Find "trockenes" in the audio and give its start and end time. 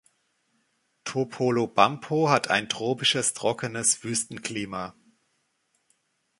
3.35-4.03